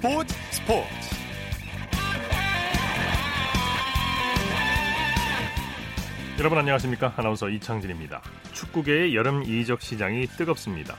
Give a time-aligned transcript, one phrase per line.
[0.00, 0.88] 스포츠 스포츠.
[6.38, 7.12] 여러분 안녕하십니까?
[7.18, 8.22] 아나운서 이창진입니다.
[8.54, 10.96] 축구계의 여름 이적 시장이 뜨겁습니다.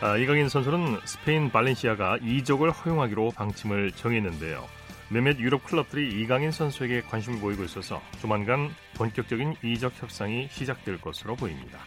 [0.00, 4.64] 아, 이강인 선수는 스페인 발렌시아가 이적을 허용하기로 방침을 정했는데요.
[5.08, 11.80] 몇몇 유럽 클럽들이 이강인 선수에게 관심을 보이고 있어서 조만간 본격적인 이적 협상이 시작될 것으로 보입니다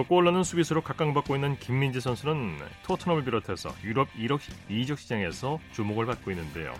[0.00, 6.30] 또 골러는 수비수로 각광받고 있는 김민재 선수는 토트넘을 비롯해서 유럽 1억 이적 시장에서 주목을 받고
[6.30, 6.74] 있는데요.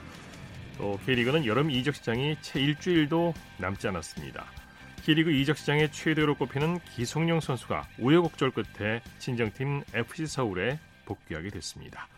[0.78, 4.47] 또 K리그는 여름 이적 시장이 채 일주일도 남지 않았습니다.
[5.02, 12.09] K리그 이적 시장의 최대로 꼽히는 기성용 선수가 우여곡절 끝에 친정팀 FC 서울에 복귀하게 됐습니다.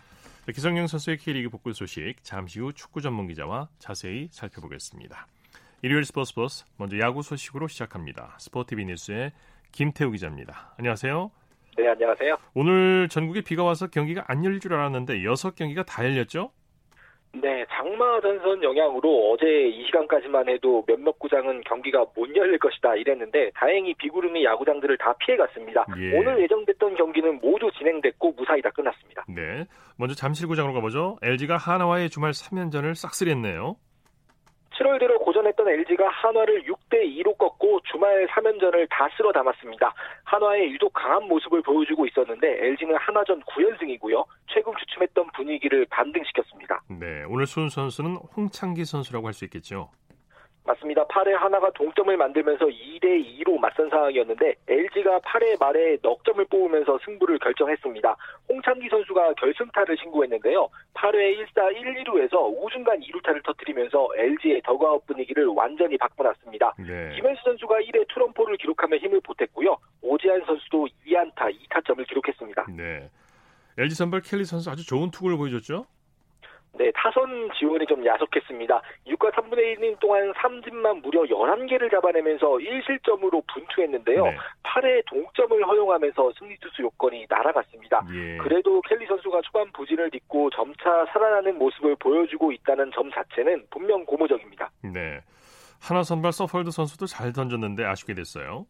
[0.55, 5.27] 기성용 선수의 K리그 복귀 소식 잠시 후 축구 전문 기자와 자세히 살펴보겠습니다.
[5.85, 8.37] 일요일 스포츠 버스 먼저 야구 소식으로 시작합니다.
[8.39, 9.33] 스포티비 뉴스의
[9.73, 10.75] 김태우 기자입니다.
[10.79, 11.31] 안녕하세요.
[11.79, 12.37] 네, 안녕하세요.
[12.55, 16.51] 오늘 전국에 비가 와서 경기가 안 열릴 줄 알았는데 여섯 경기가 다 열렸죠?
[17.35, 23.53] 네, 장마 전선 영향으로 어제 이 시간까지만 해도 몇몇 구장은 경기가 못 열릴 것이다 이랬는데
[23.55, 25.87] 다행히 비구름이 야구장들을 다 피해갔습니다.
[25.97, 26.19] 예.
[26.19, 29.25] 오늘 예정됐던 경기는 모두 진행됐고 무사히 다 끝났습니다.
[29.29, 29.65] 네,
[29.97, 31.17] 먼저 잠실구장으로 가보죠.
[31.23, 33.77] LG가 하나와의 주말 3연전을 싹쓸이했네요.
[34.79, 39.95] 7월 들어 고전 했던 LG가 한화를 6대 2로 꺾고 주말 3연전을 다 쓸어 담았습니다.
[40.25, 44.25] 한화의 유독 강한 모습을 보여주고 있었는데 LG는 한화전 9연승이고요.
[44.49, 46.83] 최근 주춤했던 분위기를 반등시켰습니다.
[46.89, 49.89] 네, 오늘 손 선수는 홍창기 선수라고 할 수 있겠죠.
[50.65, 51.05] 맞습니다.
[51.07, 57.39] 8회 하나가 동점을 만들면서 2대 2로 맞선 상황이었는데 LG가 8회 말에 넉 점을 뽑으면서 승부를
[57.41, 58.17] 결정했습니다.
[58.49, 60.69] 홍창기 선수가 결승타를 신고했는데요.
[60.95, 66.75] 8회 1사 1, 2루에서 우중간 2루타를 터뜨리면서 LG의 더그아웃 분위기를 완전히 바꿔놨습니다.
[66.79, 67.11] 네.
[67.17, 69.77] 김현수 선수가 1회 투런포를 기록하며 힘을 보탰고요.
[70.03, 72.67] 오지환 선수도 2안타 2타점을 기록했습니다.
[72.77, 73.11] 네.
[73.79, 75.87] LG 선발 켈리 선수 아주 좋은 투구를 보여줬죠?
[76.75, 78.81] 네, 타선 지원이 좀 야속했습니다.
[79.07, 84.25] 6과 3분의 1이닝 동안 삼진만 무려 11개를 잡아내면서 1실점으로 분투했는데요.
[84.25, 84.37] 네.
[84.63, 88.07] 8회 동점을 허용하면서 승리 투수 요건이 날아갔습니다.
[88.15, 88.37] 예.
[88.39, 94.71] 그래도 켈리 선수가 초반 부진을 딛고 점차 살아나는 모습을 보여주고 있다는 점 자체는 분명 고무적입니다.
[94.83, 95.21] 네.
[95.81, 98.67] 하나 선발 서폴드 선수도 잘 던졌는데 아쉽게 됐어요.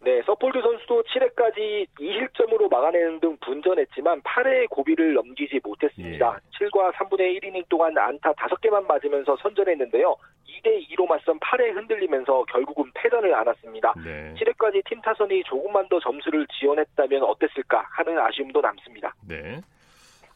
[0.00, 6.38] 네, 서폴드 선수도 7회까지 2실점으로 막아내는 등 분전했지만 8회의 고비를 넘기지 못했습니다.
[6.38, 6.66] 예.
[6.66, 10.16] 7과 3분의 1이닝 동안 안타 5개만 맞으면서 선전했는데요.
[10.46, 13.94] 2대2로 맞선 8회 흔들리면서 결국은 패전을 안았습니다.
[14.04, 14.34] 네.
[14.34, 19.12] 7회까지 팀 타선이 조금만 더 점수를 지원했다면 어땠을까 하는 아쉬움도 남습니다.
[19.28, 19.60] 네.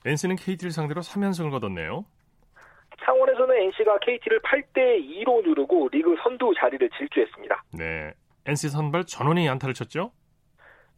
[0.04, 2.04] NC는 KT를 상대로 3연승을 거뒀네요.
[3.04, 7.64] 창원에서는 NC가 KT를 8대 2로 누르고 리그 선두 자리를 질주했습니다.
[7.78, 8.12] 네.
[8.46, 10.12] NC 선발 전원이 안타를 쳤죠?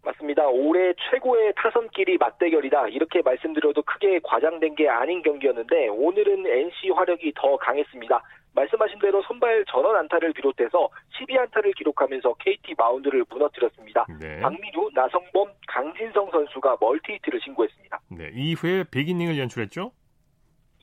[0.02, 0.46] 맞습니다.
[0.48, 2.88] 올해 최고의 타선끼리 맞대결이다.
[2.88, 8.22] 이렇게 말씀드려도 크게 과장된 게 아닌 경기였는데 오늘은 NC 화력이 더 강했습니다.
[8.54, 10.88] 말씀하신 대로 선발 전원 안타를 비롯해서
[11.18, 14.06] 12안타를 기록하면서 KT 마운드를 무너뜨렸습니다.
[14.20, 14.40] 네.
[14.40, 18.00] 박민우, 나성범, 강진성 선수가 멀티히트를 신고했습니다.
[18.10, 19.90] 네, 이후에 100이닝을 연출했죠?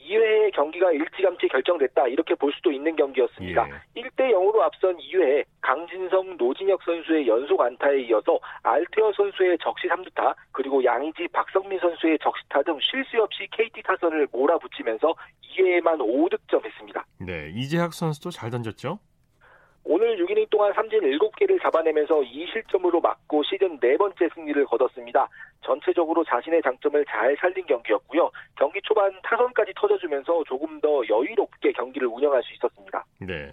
[0.08, 3.68] 2회 경기가 일찌감치 결정됐다 이렇게 볼 수도 있는 경기였습니다.
[3.70, 4.02] 예.
[4.02, 10.84] 1대 0으로 앞선 2회 강진성, 노진혁 선수의 연속 안타에 이어서 알테어 선수의 적시 3루타 그리고
[10.84, 15.14] 양의지, 박성민 선수의 적시타 등쉴수 없이 KT 타선을 몰아붙이면서
[15.58, 17.04] 2회에만 5득점했습니다.
[17.20, 19.00] 네, 이재학 선수도 잘 던졌죠?
[19.84, 25.28] 오늘 6이닝 동안 삼진 7개를 잡아내면서 2실점으로 맞고 시즌 네 번째 승리를 거뒀습니다.
[25.62, 28.32] 전체적으로 자신의 장점을 잘 살린 경기였고요.
[28.56, 33.04] 경기 초반 타선까지 터져주면서 조금 더 여유롭게 경기를 운영할 수 있었습니다.
[33.20, 33.52] 네.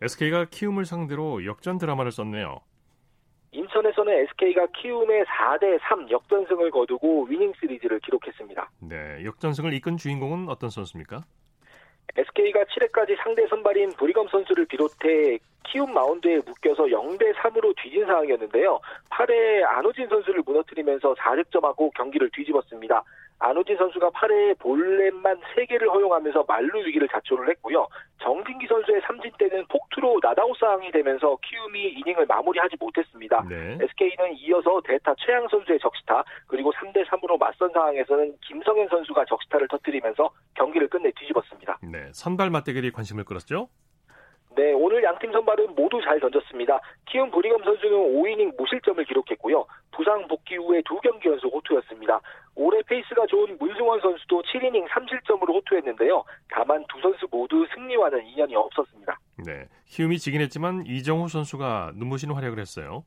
[0.00, 2.60] SK가 키움을 상대로 역전 드라마를 썼네요.
[3.52, 8.70] 인천에서는 SK가 키움의 4대 3 역전승을 거두고 위닝 시리즈를 기록했습니다.
[8.80, 11.22] 네, 역전승을 이끈 주인공은 어떤 선수입니까?
[12.16, 18.80] SK가 7회까지 상대 선발인 브리검 선수를 비롯해 키움 마운드에 묶여서 0대 3으로 뒤진 상황이었는데요.
[19.10, 23.02] 8회 안우진 선수를 무너뜨리면서 4득점하고 경기를 뒤집었습니다.
[23.42, 27.88] 안우진 선수가 8회에 볼넷만 3개를 허용하면서 말루 위기를 자초를 했고요.
[28.22, 33.44] 정진기 선수의 삼진 때는 폭투로 나다웃 상황이 되면서 키움이 이닝을 마무리하지 못했습니다.
[33.48, 33.78] 네.
[33.80, 40.30] SK는 이어서 대타 최양 선수의 적시타 그리고 3대 3으로 맞선 상황에서는 김성현 선수가 적시타를 터뜨리면서
[40.54, 41.78] 경기를 끝내 뒤집었습니다.
[41.82, 43.68] 네, 선발 맞대결이 관심을 끌었죠?
[44.54, 46.80] 네, 오늘 양팀 선발은 모두 잘 던졌습니다.
[47.06, 49.64] 키움 브리검 선수는 5이닝 무실점을 기록했고요.
[49.92, 52.20] 부상 복귀 후에 두 경기 연속 호투였습니다.
[52.54, 56.24] 올해 페이스가 좋은 문승원 선수도 7이닝 3실점으로 호투했는데요.
[56.50, 59.18] 다만 두 선수 모두 승리와는 인연이 없었습니다.
[59.46, 63.04] 네, 키움이 지긴 했지만 이정후 선수가 눈부신 활약을 했어요.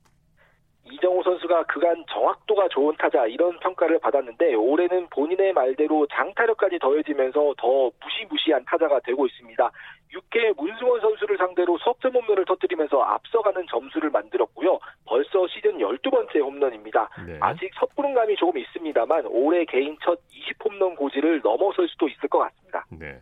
[0.91, 7.53] 이정후 선수 선수가 그간 정확도가 좋은 타자 이런 평가를 받았는데 올해는 본인의 말대로 장타력까지 더해지면서
[7.57, 9.71] 더 무시무시한 타자가 되고 있습니다.
[10.13, 14.79] 6회 문승원 선수를 상대로 석점 홈런을 터뜨리면서 앞서가는 점수를 만들었고요.
[15.05, 17.09] 벌써 시즌 12번째 홈런입니다.
[17.27, 17.37] 네.
[17.41, 22.85] 아직 섣부른감이 조금 있습니다만 올해 개인 첫 20홈런 고지를 넘어설 수도 있을 것 같습니다.
[22.89, 23.21] 네.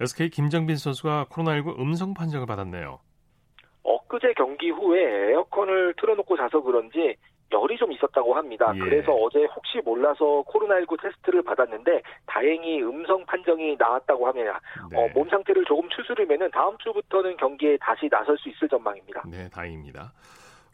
[0.00, 3.00] SK 김정빈 선수가 코로나19 음성 판정을 받았네요.
[3.84, 7.16] 엊그제 경기 후에 에어컨을 틀어놓고 자서 그런지
[7.52, 8.72] 열이 좀 있었다고 합니다.
[8.74, 8.78] 예.
[8.78, 14.60] 그래서 어제 혹시 몰라서 코로나19 테스트를 받았는데 다행히 음성 판정이 나왔다고 합니다.
[14.90, 14.98] 네.
[14.98, 19.22] 어, 몸 상태를 조금 추스르면 다음 주부터는 경기에 다시 나설 수 있을 전망입니다.
[19.30, 20.12] 네, 다행입니다.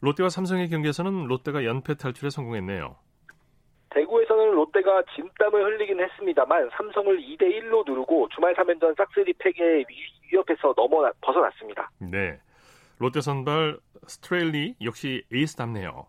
[0.01, 2.95] 롯데와 삼성의 경기에서는 롯데가 연패 탈출에 성공했네요.
[3.91, 9.83] 대구에서는 롯데가 진땀을 흘리긴 했습니다만 삼성을 2대 1로 누르고 주말 3연전 싹쓸이 패의
[10.31, 11.91] 위협에서 넘어 벗어났습니다.
[11.99, 12.39] 네.
[13.01, 16.05] 롯데 선발 스트레일리 역시 에이스답네요.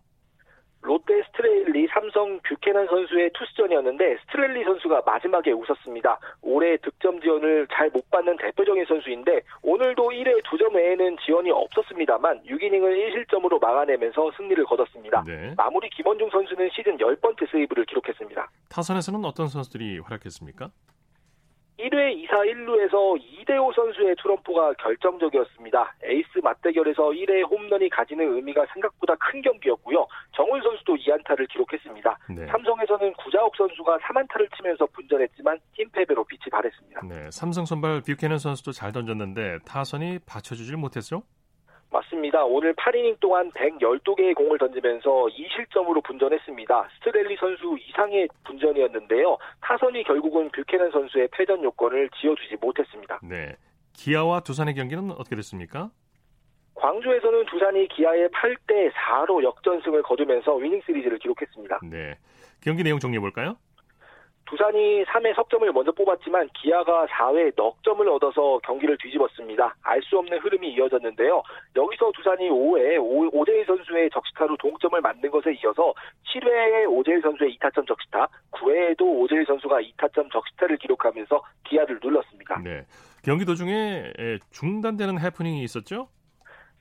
[0.83, 6.19] 롯데 스트레일리 삼성 뷰캐넌 선수의 투수전이었는데 스트레일리 선수가 마지막에 웃었습니다.
[6.43, 13.27] 올해 득점 지원을 잘 못 받는 대표적인 선수인데 오늘도 1회 2점 외에는 지원이 없었습니다만 6이닝을
[13.27, 15.23] 1실점으로 막아내면서 승리를 거뒀습니다.
[15.25, 15.55] 네.
[15.57, 18.51] 마무리 김원중 선수는 시즌 10번째 세이브를 기록했습니다.
[18.69, 20.69] 타선에서는 어떤 선수들이 활약했습니까?
[21.79, 25.95] 1회 2사 1루에서 이대호 선수의 투런포가 결정적이었습니다.
[26.03, 30.05] 에이스 맞대결에서 1회 홈런이 가지는 의미가 생각보다 큰 경기였고요.
[30.35, 32.17] 정훈 선수도 2안타를 기록했습니다.
[32.29, 32.45] 네.
[32.47, 37.01] 삼성에서는 구자욱 선수가 3안타를 치면서 분전했지만 팀 패배로 빛이 바랬습니다.
[37.07, 41.23] 네, 삼성 선발 뷰캐넌 선수도 잘 던졌는데 타선이 받쳐주질 못했죠?
[41.93, 42.43] 맞습니다.
[42.43, 46.89] 오늘 8이닝 동안 112개의 공을 던지면서 2실점으로 분전했습니다.
[46.95, 49.37] 스트렐리 선수 이상의 분전이었는데요.
[49.61, 53.19] 타선이 결국은 뷰캐넌 선수의 패전 요건을 지워주지 못했습니다.
[53.23, 53.55] 네.
[53.93, 55.91] 기아와 두산의 경기는 어떻게 됐습니까?
[56.73, 61.81] 광주에서는 두산이 기아에 8대 4로 역전승을 거두면서 위닝 시리즈를 기록했습니다.
[61.91, 62.17] 네.
[62.61, 63.57] 경기 내용 정리해 볼까요?
[64.45, 69.75] 두산이 3회 석점을 먼저 뽑았지만 기아가 4회 넉 점을 얻어서 경기를 뒤집었습니다.
[69.81, 71.41] 알 수 없는 흐름이 이어졌는데요.
[71.75, 72.97] 여기서 두산이 5회
[73.33, 75.93] 오재일 선수의 적시타로 동점을 만든 것에 이어서
[76.27, 82.59] 7회에 오재일 선수의 2타점 적시타, 9회에도 오재일 선수가 2타점 적시타를 기록하면서 기아를 눌렀습니다.
[82.63, 82.81] 네.
[83.23, 84.11] 경기 도중에
[84.51, 86.09] 중단되는 해프닝이 있었죠?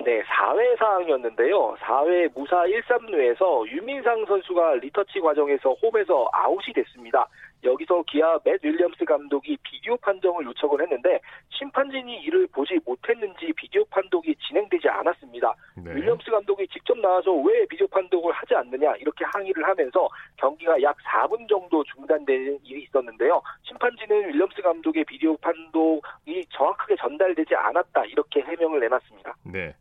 [0.05, 1.77] 네, 4회 상황이었는데요.
[1.77, 7.29] 4회 무사 1, 3루에서 유민상 선수가 리터치 과정에서 홈에서 아웃이 됐습니다.
[7.65, 11.21] 여기서 기아 맷 윌리엄스 감독이 비디오 판정을 요청을 했는데
[11.51, 15.55] 심판진이 이를 보지 못했는지 비디오 판독이 진행되지 않았습니다.
[15.77, 15.95] 네.
[15.95, 21.49] 윌리엄스 감독이 직접 나와서 왜 비디오 판독을 하지 않느냐 이렇게 항의를 하면서 경기가 약 4분
[21.49, 23.41] 정도 중단되는 일이 있었는데요.
[23.63, 29.35] 심판진은 윌리엄스 감독의 비디오 판독이 정확하게 전달되지 않았다 이렇게 해명을 내놨습니다.
[29.45, 29.75] 네.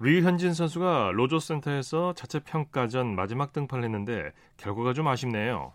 [0.00, 5.72] 류현진 선수가 로저센터에서 자체 평가전 마지막 등판을 했는데 결과가 좀 아쉽네요.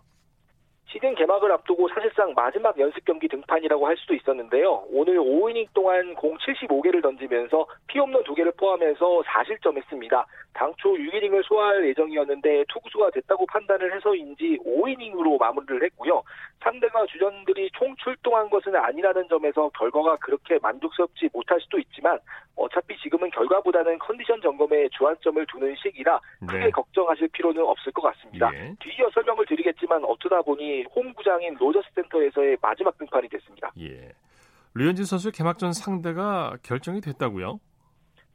[0.94, 4.84] 시즌 개막을 앞두고 사실상 마지막 연습 경기 등판이라고 할 수도 있었는데요.
[4.90, 10.24] 오늘 5이닝 동안 공 75개를 던지면서 피홈런 2개를 포함해서 4실점했습니다.
[10.52, 16.22] 당초 6이닝을 소화할 예정이었는데 투구수가 됐다고 판단을 해서인지 5이닝으로 마무리를 했고요.
[16.62, 22.20] 상대가 주전들이 총 출동한 것은 아니라는 점에서 결과가 그렇게 만족스럽지 못할 수도 있지만
[22.56, 26.70] 어차피 지금은 결과보다는 컨디션 점검에 주안점을 두는 시기라 크게 네.
[26.70, 28.50] 걱정하실 필요는 없을 것 같습니다.
[28.54, 28.72] 예.
[28.78, 33.72] 뒤이어 설명을 드리겠지만 어쩌다 보니 홈구장인 로저스 센터에서의 마지막 등판이 됐습니다.
[33.80, 34.12] 예.
[34.74, 37.60] 류현진 선수의 개막전 상대가 결정이 됐다고요?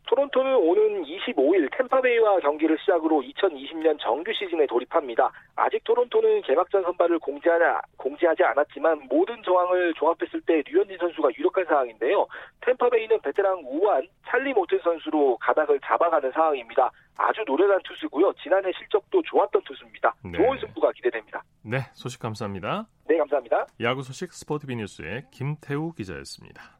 [0.09, 5.31] 토론토는 오는 25일 템파베이와 경기를 시작으로 2020년 정규 시즌에 돌입합니다.
[5.55, 7.63] 아직 토론토는 개막전 선발을 공지하지,
[7.95, 12.25] 공지하지 않았지만 모든 정황을 종합했을 때 류현진 선수가 유력한 상황인데요.
[12.61, 16.89] 템파베이는 베테랑 우한 찰리 모튼 선수로 가닥을 잡아가는 상황입니다.
[17.15, 18.33] 아주 노련한 투수고요.
[18.41, 20.15] 지난해 실적도 좋았던 투수입니다.
[20.23, 20.31] 네.
[20.31, 21.43] 좋은 승부가 기대됩니다.
[21.61, 22.87] 네, 소식 감사합니다.
[23.07, 23.67] 네, 감사합니다.
[23.81, 26.78] 야구 소식 스포티비 뉴스의 김태우 기자였습니다.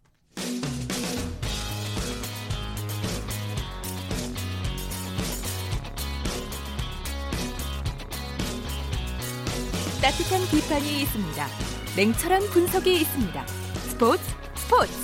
[10.02, 11.44] 따뜻한 비판이 있습니다.
[12.00, 13.36] 냉철한 분석이 있습니다.
[13.84, 14.24] 스포츠
[14.56, 14.96] 스포츠.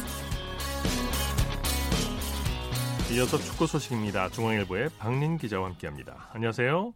[3.11, 4.29] 이어서 축구 소식입니다.
[4.29, 6.31] 중앙일보의 박린 기자와 함께합니다.
[6.33, 6.93] 안녕하세요.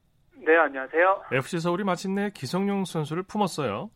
[0.47, 1.23] 네, 안녕하세요.
[1.33, 3.89] FC 서울이 마침내 기성용 선수를 품었어요.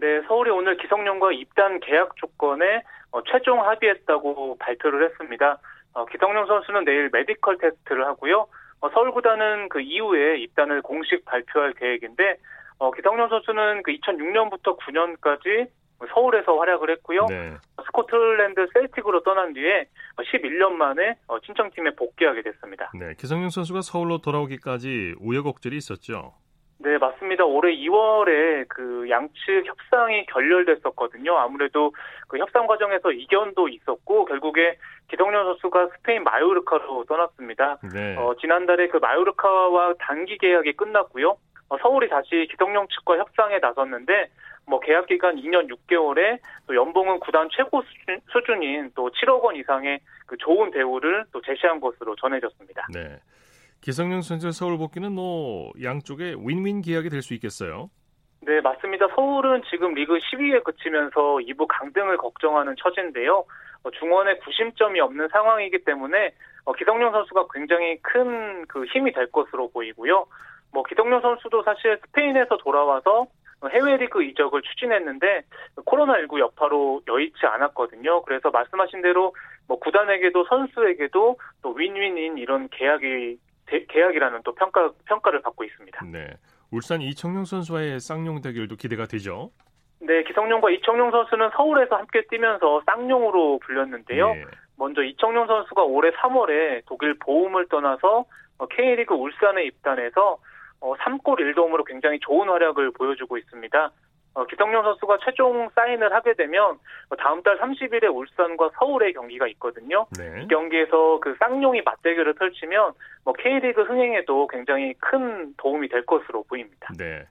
[0.00, 5.58] 네, 서울이 오늘 기성용과 입단 계약 조건에 어, 최종 합의했다고 발표를 했습니다.
[5.92, 8.48] 어, 기성용 선수는 내일 메디컬 테스트를 하고요.
[8.80, 12.38] 어, 서울 구단은 그 이후에 입단을 공식 발표할 계획인데
[12.82, 15.68] 어, 기성용 선수는 그 2006년부터 9년까지
[16.12, 17.26] 서울에서 활약을 했고요.
[17.28, 17.54] 네.
[17.86, 19.86] 스코틀랜드 셀틱으로 떠난 뒤에
[20.16, 22.90] 11년 만에 어, 친정팀에 복귀하게 됐습니다.
[22.98, 23.14] 네.
[23.16, 26.34] 기성용 선수가 서울로 돌아오기까지 우여곡절이 있었죠.
[26.78, 27.44] 네, 맞습니다.
[27.44, 31.38] 올해 2월에 그 양측 협상이 결렬됐었거든요.
[31.38, 31.92] 아무래도
[32.26, 34.76] 그 협상 과정에서 이견도 있었고 결국에
[35.08, 37.78] 기성용 선수가 스페인 마요르카로 떠났습니다.
[37.94, 38.16] 네.
[38.16, 41.36] 어, 지난달에 그 마요르카와 단기 계약이 끝났고요.
[41.72, 44.28] 어, 서울이 다시 기성용 측과 협상에 나섰는데
[44.66, 49.56] 뭐 계약 기간 2년 6개월에 또 연봉은 구단 최고 수준, 수준 인 또 7억 원
[49.56, 52.88] 이상의 그 좋은 대우를 또 제시한 것으로 전해졌습니다.
[52.92, 53.18] 네.
[53.80, 57.88] 기성용 선수의 서울 복귀는 뭐 양쪽의 윈윈 계약이 될 수 있겠어요.
[58.42, 59.06] 네, 맞습니다.
[59.14, 63.46] 서울은 지금 리그 10위에 그치면서 2부 강등을 걱정하는 처지인데요.
[63.84, 66.32] 어, 중원에 구심점이 없는 상황이기 때문에
[66.66, 70.26] 어, 기성용 선수가 굉장히 큰 그 힘이 될 것으로 보이고요.
[70.72, 73.26] 뭐 기성용 선수도 사실 스페인에서 돌아와서
[73.70, 75.42] 해외 리그 이적을 추진했는데
[75.76, 78.22] 코로나19 여파로 여의치 않았거든요.
[78.22, 79.34] 그래서 말씀하신 대로
[79.68, 83.38] 뭐 구단에게도 선수에게도 또 윈윈인 이런 계약이
[83.88, 86.04] 계약이라는 또 평가 평가를 받고 있습니다.
[86.06, 86.26] 네.
[86.72, 89.50] 울산 이청용 선수와의 쌍용 대결도 기대가 되죠.
[90.00, 94.34] 네, 기성용과 이청용 선수는 서울에서 함께 뛰면서 쌍용으로 불렸는데요.
[94.34, 94.44] 네.
[94.76, 98.24] 먼저 이청용 선수가 올해 3월에 독일 보움을 떠나서
[98.70, 100.38] K리그 울산에 입단해서
[100.82, 103.92] 3골 1도움으로 굉장히 좋은 활약을 보여주고 있습니다.
[104.34, 106.78] 어, 기성용 선수가 최종 사인을 하게 되면
[107.18, 110.06] 다음 달 30일에 울산과 서울의 경기가 있거든요.
[110.18, 110.42] 네.
[110.42, 116.88] 이 경기에서 그 쌍용이 맞대결을 펼치면 뭐 K리그 흥행에도 굉장히 큰 도움이 될 것으로 보입니다.
[116.96, 117.24] 네.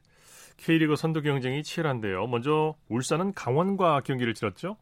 [0.58, 2.27] K리그 선두 경쟁이 치열한데요.
[2.27, 4.77] 먼저 울산은 강원과 경기를 치렀죠?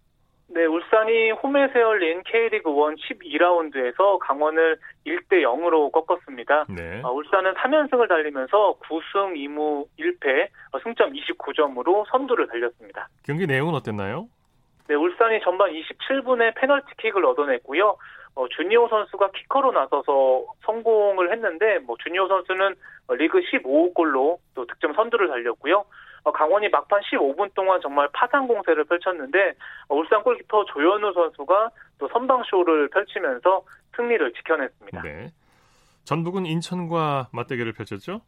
[0.52, 6.66] 네, 울산이 홈에서 열린 K리그 1 12라운드에서 강원을 1대 0으로 꺾었습니다.
[6.70, 7.02] 네.
[7.04, 13.08] 어, 울산은 3연승을 달리면서 9승 2무 1패, 어, 승점 29점으로 선두를 달렸습니다.
[13.24, 14.28] 경기 내용은 어땠나요?
[14.88, 17.96] 네, 울산이 전반 27분에 페널티킥을 얻어냈고요.
[18.34, 22.74] 어, 주니오 선수가 키커로 나서서 성공을 했는데, 뭐 주니오 선수는
[23.12, 25.86] 리그 15골로 또 득점 선두를 달렸고요.
[26.24, 29.54] 어, 강원이 막판 15분 동안 정말 파상 공세를 펼쳤는데
[29.88, 33.64] 어, 울산 골키퍼 조현우 선수가 또 선방 쇼를 펼치면서
[33.96, 35.02] 승리를 지켜냈습니다.
[35.02, 35.30] 네.
[36.04, 38.22] 전북은 인천과 맞대결을 펼쳤죠?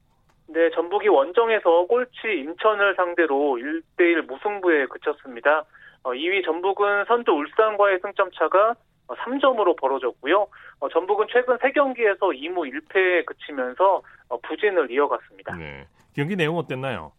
[0.48, 5.64] 네, 전북이 원정에서 꼴찌 인천을 상대로 1대1 무승부에 그쳤습니다.
[6.04, 8.76] 어, 2위 전북은 선두 울산과의 승점 차가
[9.08, 10.48] 3점으로 벌어졌고요.
[10.80, 15.56] 어, 전북은 최근 3경기에서 2무 1패에 그치면서 어, 부진을 이어갔습니다.
[15.58, 15.88] 네.
[16.16, 17.14] 경기 내용 어땠나요?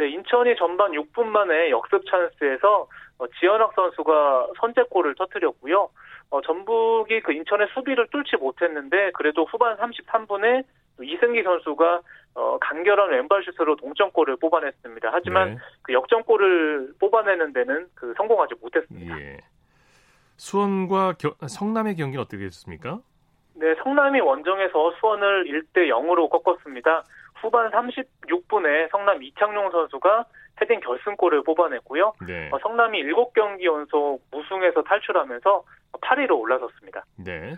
[0.00, 2.88] 네, 인천이 전반 6분 만에 역습 찬스에서
[3.18, 5.90] 어, 지현학 선수가 선제골을 터뜨렸고요.
[6.30, 10.64] 어, 전북이 그 인천의 수비를 뚫지 못했는데 그래도 후반 33분에
[11.02, 12.00] 이승기 선수가
[12.34, 15.10] 어, 간결한 왼발 슛으로 동점골을 뽑아냈습니다.
[15.12, 15.58] 하지만 네.
[15.82, 19.20] 그 역전골을 뽑아내는 데는 그 성공하지 못했습니다.
[19.20, 19.36] 예.
[20.38, 23.00] 수원과 겨- 성남의 경기는 어떻게 됐습니까?
[23.54, 27.04] 네, 성남이 원정에서 수원을 1대 0으로 꺾었습니다.
[27.40, 30.24] 후반 36분에 성남 이창용 선수가
[30.60, 32.12] 헤딩 결승골을 뽑아냈고요.
[32.26, 32.50] 네.
[32.52, 35.64] 어, 성남이 7경기 연속 무승에서 탈출하면서
[36.00, 37.04] 8위로 올라섰습니다.
[37.16, 37.54] 네.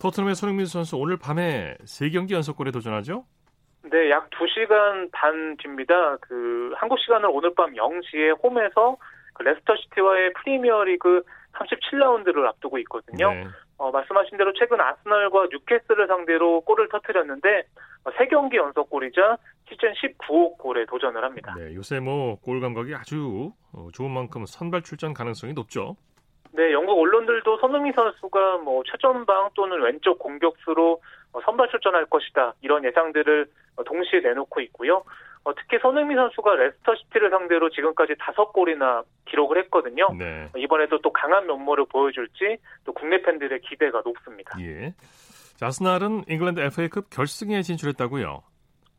[0.00, 3.24] 토트넘의 손흥민 선수 오늘 밤에 3경기 연속골에 도전하죠?
[3.84, 6.16] 네, 약 2시간 반 뒤입니다.
[6.20, 8.96] 그 한국 시간으로 오늘 밤 0시에 홈에서
[9.34, 13.32] 그 레스터 시티와의 프리미어리그 37라운드를 앞두고 있거든요.
[13.32, 13.46] 네.
[13.82, 17.64] 어, 말씀하신 대로 최근 아스널과 뉴캐슬을 상대로 골을 터뜨렸는데
[18.04, 19.36] 어, 3경기 연속 골이자
[19.68, 21.52] 시즌 19호 골에 도전을 합니다.
[21.58, 25.96] 네, 요새 뭐 골 감각이 아주 어, 좋은 만큼 선발 출전 가능성이 높죠.
[26.52, 32.84] 네, 영국 언론들도 손흥민 선수가 뭐 최전방 또는 왼쪽 공격수로 어, 선발 출전할 것이다 이런
[32.84, 33.46] 예상들을
[33.76, 35.02] 어, 동시에 내놓고 있고요.
[35.44, 40.08] 어, 특히 손흥민 선수가 레스터 시티를 상대로 지금까지 다섯 골이나 기록을 했거든요.
[40.16, 40.44] 네.
[40.54, 44.56] 어, 이번에도 또 강한 면모를 보여줄지 또 국내 팬들의 기대가 높습니다.
[44.60, 44.92] 예.
[45.56, 48.42] 자, 아스날은 잉글랜드 FA컵 결승에 진출했다고요.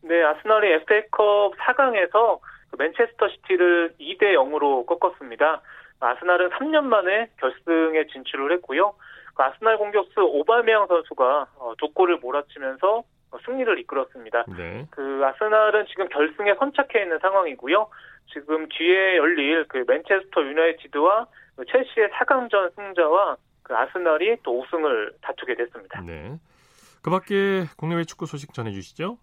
[0.01, 2.39] 네, 아스널이 FA컵 4강에서
[2.71, 5.62] 그 맨체스터 시티를 2대 0으로 꺾었습니다.
[6.00, 8.93] 아스날은 3년 만에 결승에 진출을 했고요.
[9.33, 13.03] 그 아스날 공격수 오바메양 선수가 어, 두 골을 몰아치면서 어,
[13.46, 14.46] 승리를 이끌었습니다.
[14.58, 14.88] 네.
[14.90, 17.90] 그 아스날은 지금 결승에 선착해 있는 상황이고요.
[18.32, 25.56] 지금 뒤에 열릴 그 맨체스터 유나이티드와 그 첼시의 4강전 승자와 그 아스날이 또 우승을 다투게
[25.56, 26.02] 됐습니다.
[26.02, 26.38] 네.
[27.02, 29.18] 그 밖에 국내외 축구 소식 전해주시죠.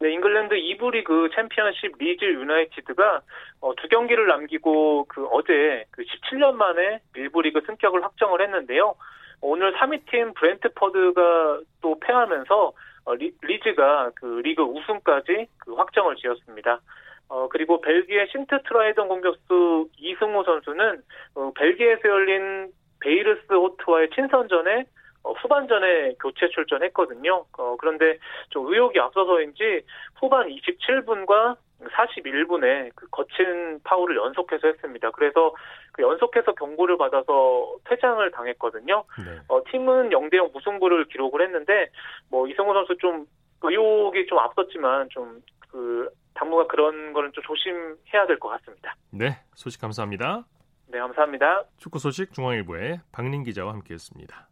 [0.00, 3.20] 네, 잉글랜드 2부 리그 챔피언십 리즈 유나이티드가
[3.60, 8.94] 어, 두 경기를 남기고 그 어제 그 17년 만에 1부 리그 승격을 확정을 했는데요.
[9.42, 12.72] 오늘 3위 팀 브렌트퍼드가 또 패하면서
[13.04, 16.80] 어, 리, 리즈가 그 리그 우승까지 그 확정을 지었습니다.
[17.28, 21.02] 어, 그리고 벨기에 신트 트라이던 공격수 이승우 선수는
[21.36, 24.84] 어, 벨기에에서 열린 베이르스 호트와의 친선전에
[25.22, 27.44] 어, 후반전에 교체 출전했거든요.
[27.58, 28.18] 어, 그런데
[28.50, 29.82] 좀 의욕이 앞서서인지
[30.16, 31.56] 후반 27분과
[31.88, 35.10] 41분에 그 거친 파울을 연속해서 했습니다.
[35.12, 35.54] 그래서
[35.89, 39.04] 그 연속해서 경고를 받아서 퇴장을 당했거든요.
[39.24, 39.38] 네.
[39.48, 41.88] 어, 팀은 0대0 무승부를 기록을 했는데
[42.30, 43.26] 뭐 이승우 선수 좀
[43.62, 48.94] 의욕이 좀 앞섰지만 좀그 당분간 그런 거는 좀 조심해야 될 것 같습니다.
[49.10, 50.44] 네, 소식 감사합니다.
[50.88, 51.64] 네, 감사합니다.
[51.76, 54.48] 축구 소식 중앙일보의 박린 기자와 함께했습니다.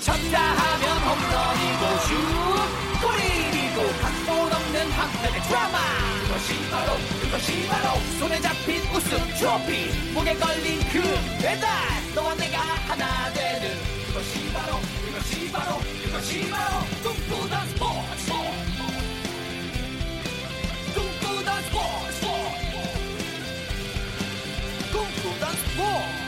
[0.00, 2.14] 쳤다 하면 홈런이고 슛
[3.02, 5.78] 골이고 각본 없는 한편의 드라마
[6.40, 8.00] 그것이 바로 그것이 바로.
[8.18, 11.02] 손에 잡힌 우승 트로피 목에 걸린 그
[11.42, 11.68] 배달.
[12.14, 16.80] 너와 내가 하나 되는 그것이 바로 그것이 바로 그것이 바로.
[17.02, 18.32] 꿈꾸던 스포츠
[20.94, 22.26] 꿈꾸던 스포츠
[24.92, 26.20] 꿈꾸던 스포츠.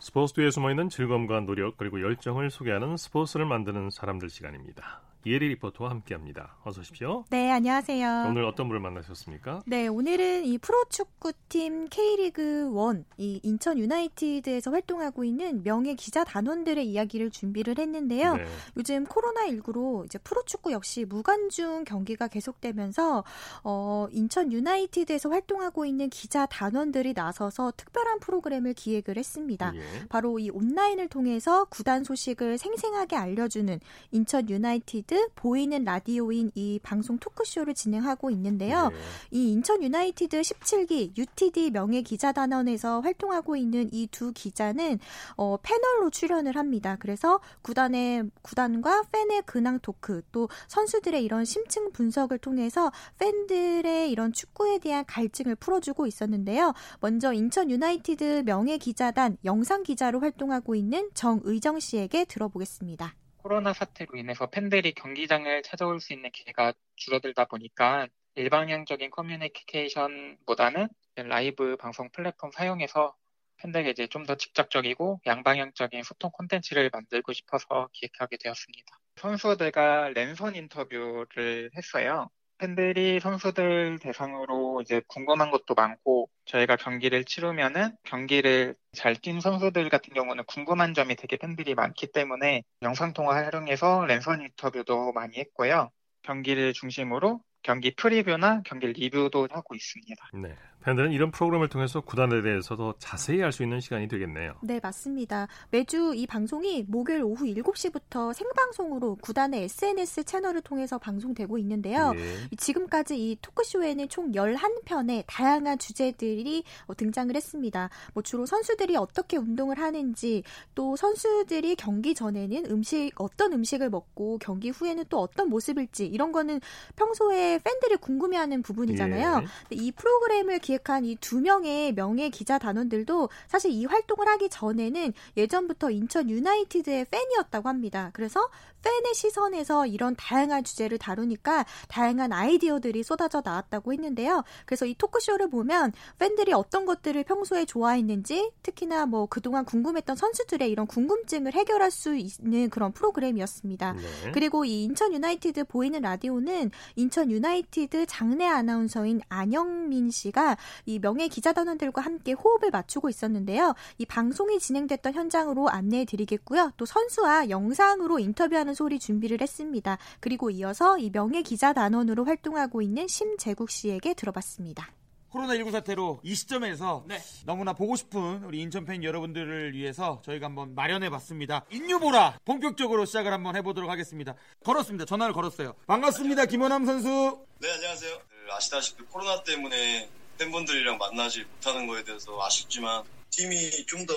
[0.00, 5.07] 스포츠 뒤에 숨어있는 즐거움과 노력 그리고 열정을 소개하는 스포츠를 만드는 사람들 시간입니다.
[5.26, 6.56] 예리 리포터와 함께합니다.
[6.64, 7.24] 어서 오십시오.
[7.30, 8.26] 네, 안녕하세요.
[8.28, 9.62] 오늘 어떤 분을 만나셨습니까?
[9.66, 17.30] 네, 오늘은 이 프로축구팀 K리그 1, 이 인천 유나이티드에서 활동하고 있는 명예 기자 단원들의 이야기를
[17.30, 18.36] 준비를 했는데요.
[18.36, 18.44] 네.
[18.76, 23.24] 요즘 코로나19로 이제 프로축구 역시 무관중 경기가 계속되면서
[23.64, 29.72] 어, 인천 유나이티드에서 활동하고 있는 기자 단원들이 나서서 특별한 프로그램을 기획을 했습니다.
[29.74, 29.80] 예.
[30.08, 33.80] 바로 이 온라인을 통해서 구단 소식을 생생하게 알려주는
[34.12, 38.90] 인천 유나이티드 보이는 라디오인 이 방송 토크쇼를 진행하고 있는데요.
[38.92, 38.98] 예.
[39.30, 44.98] 이 인천 유나이티드 17기 UTD 명예 기자 단원에서 활동하고 있는 이 두 기자는
[45.36, 46.96] 어, 패널로 출연을 합니다.
[46.98, 54.78] 그래서 구단의 구단과 팬의 근황 토크 또 선수들의 이런 심층 분석을 통해서 팬들의 이런 축구에
[54.78, 56.72] 대한 갈증을 풀어주고 있었는데요.
[57.00, 63.14] 먼저 인천 유나이티드 명예 기자단 영상 기자로 활동하고 있는 정의정 씨에게 들어보겠습니다.
[63.38, 72.10] 코로나 사태로 인해서 팬들이 경기장을 찾아올 수 있는 기회가 줄어들다 보니까 일방향적인 커뮤니케이션보다는 라이브 방송
[72.10, 73.16] 플랫폼 사용해서
[73.58, 78.98] 팬들에게 이제 좀 더 직접적이고 양방향적인 소통 콘텐츠를 만들고 싶어서 기획하게 되었습니다.
[79.16, 82.30] 선수들과 랜선 인터뷰를 했어요.
[82.58, 90.12] 팬들이 선수들 대상으로 이제 궁금한 것도 많고 저희가 경기를 치르면은 경기를 잘 뛴 선수들 같은
[90.12, 95.90] 경우는 궁금한 점이 되게 팬들이 많기 때문에 영상통화 활용해서 랜선 인터뷰도 많이 했고요.
[96.22, 100.30] 경기를 중심으로 경기 프리뷰나 경기 리뷰도 하고 있습니다.
[100.34, 100.56] 네.
[100.84, 104.54] 팬들은 이런 프로그램을 통해서 구단에 대해서 더 자세히 알 수 있는 시간이 되겠네요.
[104.62, 105.48] 네, 맞습니다.
[105.70, 112.12] 매주 이 방송이 목요일 오후 7시부터 생방송으로 구단의 SNS 채널을 통해서 방송되고 있는데요.
[112.14, 112.20] 예.
[112.50, 117.90] 이 지금까지 이 토크쇼에는 총 11편의 다양한 주제들이 어, 등장을 했습니다.
[118.14, 120.42] 뭐 주로 선수들이 어떻게 운동을 하는지,
[120.74, 126.60] 또 선수들이 경기 전에는 음식, 어떤 음식을 먹고 경기 후에는 또 어떤 모습일지, 이런 거는
[126.96, 129.42] 평소에 팬들이 궁금해하는 부분이잖아요.
[129.42, 129.74] 예.
[129.74, 135.12] 이 프로그램을 기획 한 이 두 명의 명예 기자 단원들도 사실 이 활동을 하기 전에는
[135.36, 138.10] 예전부터 인천 유나이티드의 팬이었다고 합니다.
[138.12, 138.48] 그래서
[138.82, 144.44] 팬의 시선에서 이런 다양한 주제를 다루니까 다양한 아이디어들이 쏟아져 나왔다고 했는데요.
[144.66, 150.86] 그래서 이 토크쇼를 보면 팬들이 어떤 것들을 평소에 좋아했는지 특히나 뭐 그동안 궁금했던 선수들의 이런
[150.86, 153.92] 궁금증을 해결할 수 있는 그런 프로그램이었습니다.
[153.94, 154.32] 네.
[154.32, 162.02] 그리고 이 인천 유나이티드 보이는 라디오는 인천 유나이티드 장내 아나운서인 안영민 씨가 이 명예 기자단원들과
[162.02, 163.74] 함께 호흡을 맞추고 있었는데요.
[163.98, 166.72] 이 방송이 진행됐던 현장으로 안내해 드리겠고요.
[166.76, 169.98] 또 선수와 영상으로 인터뷰하는 소리 준비를 했습니다.
[170.20, 174.92] 그리고 이어서 이 명예 기자단원으로 활동하고 있는 심재국 씨에게 들어봤습니다.
[175.32, 177.20] 코로나19 사태로 이 시점에서 네.
[177.44, 181.64] 너무나 보고 싶은 우리 인천 팬 여러분들을 위해서 저희가 한번 마련해 봤습니다.
[181.70, 184.34] 인유보라 본격적으로 시작을 한번 해보도록 하겠습니다.
[184.64, 185.04] 걸었습니다.
[185.04, 185.74] 전화를 걸었어요.
[185.86, 186.46] 반갑습니다.
[186.46, 187.44] 김원함 선수.
[187.60, 188.18] 네, 안녕하세요.
[188.18, 190.08] 그 아시다시피 코로나 때문에
[190.38, 194.14] 팬분들이랑 만나지 못하는 거에 대해서 아쉽지만 팀이 좀 더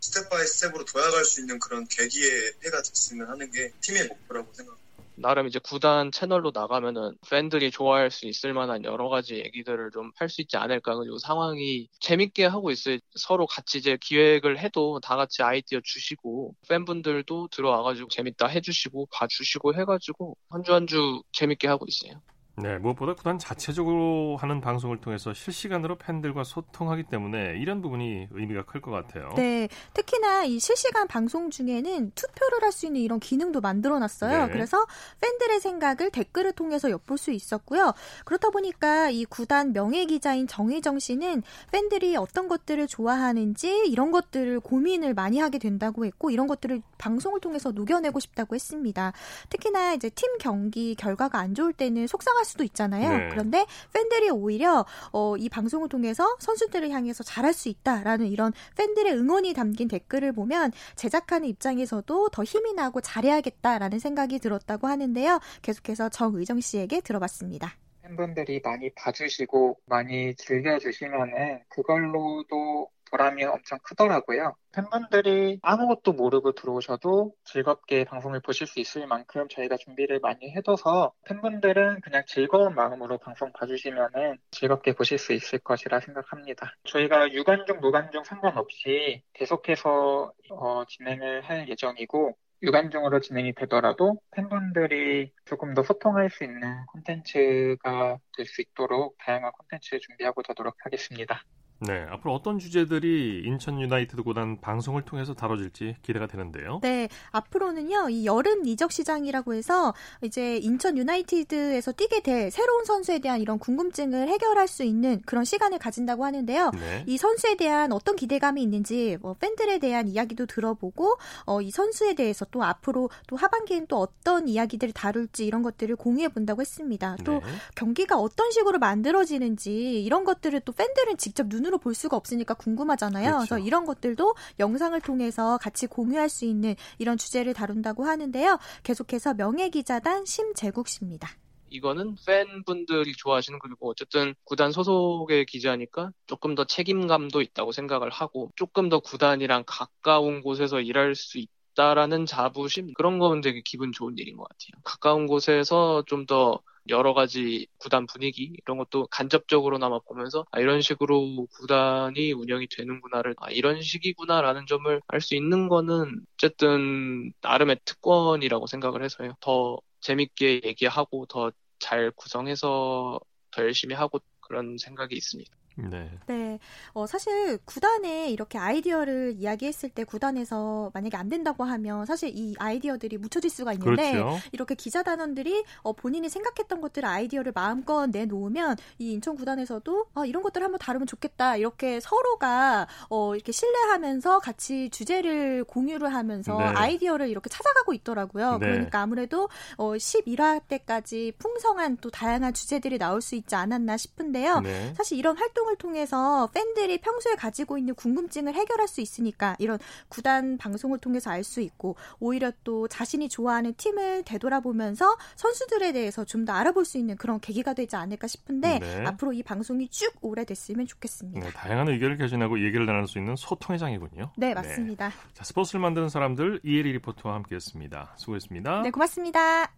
[0.00, 4.82] step by step으로 도약할 수 있는 그런 계기의 해가 됐으면 하는 게 팀의 목표라고 생각합니다.
[5.14, 10.28] 나름 이제 구단 채널로 나가면은 팬들이 좋아할 수 있을 만한 여러 가지 얘기들을 좀 할
[10.30, 10.96] 수 있지 않을까.
[10.96, 12.98] 그리고 상황이 재밌게 하고 있어요.
[13.18, 20.36] 서로 같이 이제 기획을 해도 다 같이 아이디어 주시고 팬분들도 들어와가지고 재밌다 해주시고 봐주시고 해가지고
[20.50, 22.22] 한 주 한 주 재밌게 하고 있어요.
[22.56, 28.82] 네, 무엇보다 구단 자체적으로 하는 방송을 통해서 실시간으로 팬들과 소통하기 때문에 이런 부분이 의미가 클
[28.82, 29.30] 것 같아요.
[29.36, 34.46] 네, 특히나 이 실시간 방송 중에는 투표를 할 수 있는 이런 기능도 만들어놨어요.
[34.46, 34.52] 네.
[34.52, 34.84] 그래서
[35.20, 37.92] 팬들의 생각을 댓글을 통해서 엿볼 수 있었고요.
[38.24, 45.14] 그렇다 보니까 이 구단 명예 기자인 정희정 씨는 팬들이 어떤 것들을 좋아하는지 이런 것들을 고민을
[45.14, 49.12] 많이 하게 된다고 했고 이런 것들을 방송을 통해서 녹여내고 싶다고 했습니다.
[49.50, 53.18] 특히나 이제 팀 경기 결과가 안 좋을 때는 속상할 수도 있잖아요.
[53.18, 53.28] 네.
[53.30, 59.52] 그런데 팬들이 오히려 어, 이 방송을 통해서 선수들을 향해서 잘할 수 있다라는 이런 팬들의 응원이
[59.54, 65.40] 담긴 댓글을 보면 제작하는 입장에서도 더 힘이 나고 잘해야겠다라는 생각이 들었다고 하는데요.
[65.62, 67.76] 계속해서 정의정 씨에게 들어봤습니다.
[68.02, 74.54] 팬분들이 많이 봐주시고 많이 즐겨주시면은 그걸로도 보람이 엄청 크더라고요.
[74.74, 82.00] 팬분들이 아무것도 모르고 들어오셔도 즐겁게 방송을 보실 수 있을 만큼 저희가 준비를 많이 해둬서 팬분들은
[82.00, 86.74] 그냥 즐거운 마음으로 방송 봐주시면은 즐겁게 보실 수 있을 것이라 생각합니다.
[86.84, 95.82] 저희가 유관중, 무관중 상관없이 계속해서 어, 진행을 할 예정이고 유관중으로 진행이 되더라도 팬분들이 조금 더
[95.82, 101.42] 소통할 수 있는 콘텐츠가 될 수 있도록 다양한 콘텐츠 준비하고 가도록 하겠습니다.
[101.86, 106.78] 네, 앞으로 어떤 주제들이 인천 유나이티드 구단 방송을 통해서 다뤄질지 기대가 되는데요.
[106.82, 109.92] 네, 앞으로는요, 이 여름 이적 시장이라고 해서
[110.22, 115.78] 이제 인천 유나이티드에서 뛰게 될 새로운 선수에 대한 이런 궁금증을 해결할 수 있는 그런 시간을
[115.78, 116.70] 가진다고 하는데요.
[116.70, 117.04] 네.
[117.06, 121.16] 이 선수에 대한 어떤 기대감이 있는지 뭐 팬들에 대한 이야기도 들어보고
[121.46, 126.28] 어, 이 선수에 대해서 또 앞으로 또 하반기엔 또 어떤 이야기들을 다룰지 이런 것들을 공유해
[126.28, 127.16] 본다고 했습니다.
[127.24, 127.40] 또 네.
[127.74, 133.30] 경기가 어떤 식으로 만들어지는지 이런 것들을 또 팬들은 직접 눈으로 볼 수가 없으니까 궁금하잖아요.
[133.30, 133.48] 그렇죠.
[133.48, 138.58] 그래서 이런 것들도 영상을 통해서 같이 공유할 수 있는 이런 주제를 다룬다고 하는데요.
[138.82, 141.30] 계속해서 명예 기자단 심재국 씨입니다.
[141.72, 148.90] 이거는 팬분들이 좋아하시는 그리고 어쨌든 구단 소속의 기자니까 조금 더 책임감도 있다고 생각을 하고 조금
[148.90, 154.36] 더 구단이랑 가까운 곳에서 일할 수 있다 라는 자부심 그런 건 되게 기분 좋은 일인
[154.36, 154.80] 것 같아요.
[154.84, 161.46] 가까운 곳에서 좀 더 여러 가지 구단 분위기 이런 것도 간접적으로나마 보면서 아, 이런 식으로
[161.52, 169.02] 구단이 운영이 되는구나를 아, 이런 식이구나라는 점을 알 수 있는 거는 어쨌든 나름의 특권이라고 생각을
[169.04, 169.34] 해서요.
[169.40, 173.18] 더 재밌게 얘기하고 더 잘 구성해서
[173.50, 175.50] 더 열심히 하고 그런 생각이 있습니다.
[175.76, 176.10] 네.
[176.26, 176.58] 네,
[176.92, 183.18] 어, 사실 구단에 이렇게 아이디어를 이야기했을 때 구단에서 만약에 안 된다고 하면 사실 이 아이디어들이
[183.18, 184.38] 묻혀질 수가 있는데 그렇죠.
[184.52, 190.42] 이렇게 기자 단원들이 어, 본인이 생각했던 것들 아이디어를 마음껏 내놓으면 이 인천 구단에서도 아, 이런
[190.42, 196.64] 것들 한번 다루면 좋겠다 이렇게 서로가 어, 이렇게 신뢰하면서 같이 주제를 공유를 하면서 네.
[196.64, 198.58] 아이디어를 이렇게 찾아가고 있더라고요.
[198.58, 198.66] 네.
[198.66, 204.60] 그러니까 아무래도 어, 11화 때까지 풍성한 또 다양한 주제들이 나올 수 있지 않았나 싶은데요.
[204.60, 204.92] 네.
[204.94, 210.58] 사실 이런 활동 을 통해서 팬들이 평소에 가지고 있는 궁금증을 해결할 수 있으니까 이런 구단
[210.58, 216.52] 방송을 통해서 알 수 있고 오히려 또 자신이 좋아하는 팀을 되돌아보면서 선수들에 대해서 좀 더
[216.52, 219.04] 알아볼 수 있는 그런 계기가 되지 않을까 싶은데 네.
[219.06, 221.38] 앞으로 이 방송이 쭉 오래됐으면 좋겠습니다.
[221.40, 224.30] 네, 다양한 의견을 개진하고 얘기를 나눌 수 있는 소통의 장이군요.
[224.36, 225.12] 네, 맞습니다.
[225.34, 228.14] 자, 스포츠를 만드는 사람들 이혜리 리포터와 함께했습니다.
[228.16, 228.82] 수고했습니다.
[228.82, 229.72] 네, 고맙습니다.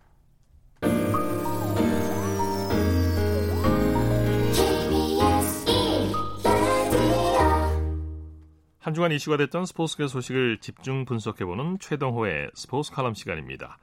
[8.84, 13.78] 한 주간 이슈가 됐던 스포츠계 소식을 집중 분석해보는 최동호의 스포츠 칼럼 시간입니다.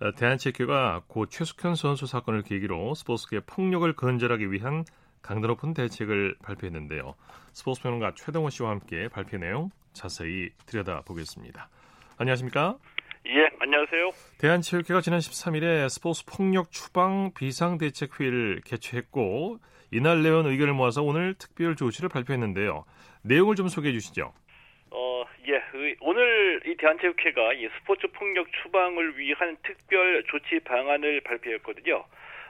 [0.00, 4.84] 어, 대한체육회가 고 최숙현 선수 사건을 계기로 스포츠계 폭력을 근절하기 위한
[5.20, 7.16] 강도 높은 대책을 발표했는데요.
[7.52, 11.68] 스포츠 평론가 최동호 씨와 함께 발표 내용 자세히 들여다보겠습니다.
[12.16, 12.78] 안녕하십니까?
[13.26, 14.12] 예, 안녕하세요.
[14.38, 19.58] 대한체육회가 지난 13일에 스포츠 폭력 추방 비상대책회의를 개최했고
[19.90, 22.84] 이날 내온 의견을 모아서 오늘 특별 조치를 발표했는데요.
[23.22, 24.32] 내용을 좀 소개해 주시죠.
[24.90, 32.04] 어, 예, 의- 오늘 이 대한체육회가 이 스포츠 폭력 추방을 위한 특별 조치 방안을 발표했거든요.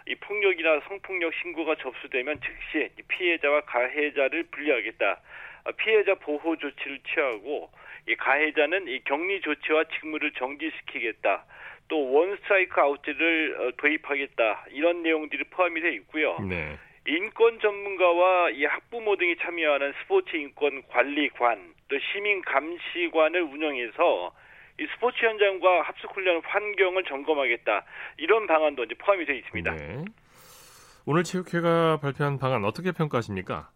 [0.06, 5.20] 이 폭력이나 성폭력 신고가 접수되면 즉시 이 피해자와 가해자를 분리하겠다.
[5.64, 7.70] 아, 피해자 보호 조치를 취하고
[8.08, 11.44] 이 가해자는 이 격리 조치와 직무를 정지시키겠다.
[11.88, 14.66] 또 원스트라이크 아웃제를 어, 도입하겠다.
[14.70, 16.38] 이런 내용들이 포함이 되어 있고요.
[16.48, 16.78] 네.
[17.10, 24.32] 인권 전문가와 이 학부모 등이 참여하는 스포츠 인권 관리관 또 시민 감시관을 운영해서
[24.78, 27.84] 이 스포츠 현장과 합숙 훈련 환경을 점검하겠다
[28.18, 29.74] 이런 방안도 이제 포함이 되어 있습니다.
[29.74, 30.04] 네.
[31.04, 33.70] 오늘 체육회가 발표한 방안 어떻게 평가하십니까?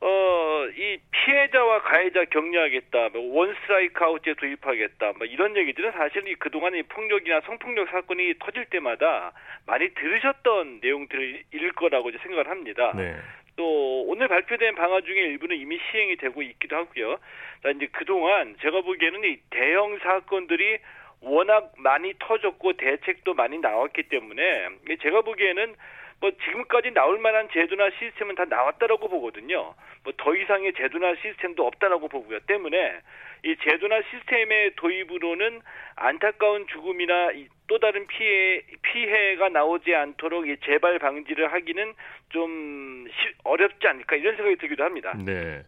[0.00, 6.74] 어, 이 피해자와 가해자 격리하겠다, 뭐 원스트라이크 아웃제 도입하겠다, 뭐 이런 얘기들은 사실 이 그동안
[6.76, 9.32] 이 폭력이나 성폭력 사건이 터질 때마다
[9.66, 12.92] 많이 들으셨던 내용들일 거라고 이제 생각을 합니다.
[12.96, 13.16] 네.
[13.56, 17.18] 또 오늘 발표된 방안 중에 일부는 이미 시행이 되고 있기도 하고요.
[17.64, 20.78] 자, 이제 그동안 제가 보기에는 이 대형 사건들이
[21.20, 24.68] 워낙 많이 터졌고 대책도 많이 나왔기 때문에
[25.02, 25.74] 제가 보기에는
[26.20, 29.74] 뭐 지금까지 나올 만한 제도나 시스템은 다 나왔다라고 보거든요.
[30.04, 32.40] 뭐 더 이상의 제도나 시스템도 없다라고 보고요.
[32.40, 33.00] 때문에
[33.44, 35.60] 이 제도나 시스템의 도입으로는
[35.96, 37.30] 안타까운 죽음이나
[37.68, 41.94] 또 다른 피해 피해가 나오지 않도록 이 재발 방지를 하기는
[42.30, 43.06] 좀
[43.44, 45.14] 어렵지 않을까 이런 생각이 들기도 합니다.
[45.24, 45.62] 네.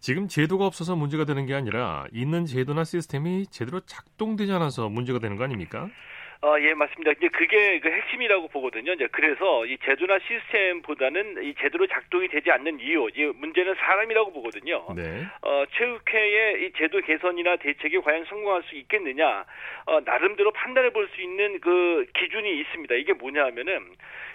[0.00, 5.36] 지금 제도가 없어서 문제가 되는 게 아니라 있는 제도나 시스템이 제대로 작동되지 않아서 문제가 되는
[5.36, 5.88] 거 아닙니까?
[6.40, 7.10] 어, 예, 맞습니다.
[7.12, 8.92] 이제 그게 그 핵심이라고 보거든요.
[8.92, 14.86] 이제 그래서 이 제도나 시스템보다는 이 제대로 작동이 되지 않는 이유, 이 문제는 사람이라고 보거든요.
[14.94, 15.26] 네.
[15.42, 19.44] 어, 체육회의 이 제도 개선이나 대책이 과연 성공할 수 있겠느냐,
[19.86, 22.94] 어, 나름대로 판단해 볼 수 있는 그 기준이 있습니다.
[22.96, 23.88] 이게 뭐냐 하면은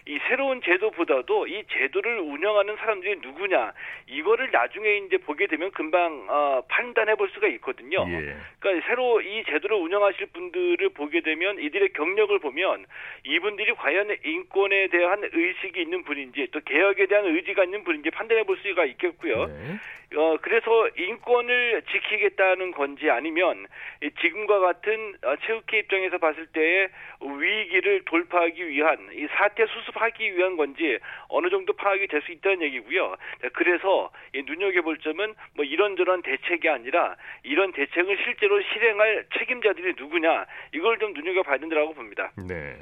[0.06, 3.72] 이 새로운 제도보다도 이 제도를 운영하는 사람들이 누구냐
[4.08, 8.06] 이거를 나중에 이제 보게 되면 금방 어, 판단해 볼 수가 있거든요.
[8.10, 8.36] 예.
[8.60, 12.86] 그러니까 새로 이 제도를 운영하실 분들을 보게 되면 이들의 경력을 보면
[13.24, 18.58] 이분들이 과연 인권에 대한 의식이 있는 분인지 또 개혁에 대한 의지가 있는 분인지 판단해 볼
[18.58, 19.46] 수가 있겠고요.
[19.46, 19.80] 네.
[20.16, 23.66] 어, 그래서 인권을 지키겠다는 건지 아니면
[24.02, 26.90] 이 지금과 같은 어, 체육회 입장에서 봤을 때의
[27.22, 30.98] 위기를 돌파하기 위한 이 사태 수습 하기 위한 건지
[31.30, 33.16] 어느 정도 파악이 될 수 있다는 얘기고요.
[33.42, 40.46] 자, 그래서 이 눈여겨볼 점은 뭐 이런저런 대책이 아니라 이런 대책을 실제로 실행할 책임자들이 누구냐
[40.74, 42.32] 이걸 좀 눈여겨봐야 된다고 봅니다.
[42.48, 42.78] 네.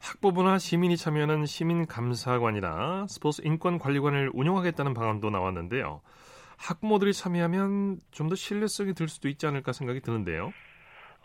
[0.00, 6.00] 학부모나 시민이 참여하는 시민감사관이나 스포츠 인권관리관을 운영하겠다는 방안도 나왔는데요.
[6.58, 10.52] 학부모들이 참여하면 좀 더 신뢰성이 들 수도 있지 않을까 생각이 드는데요.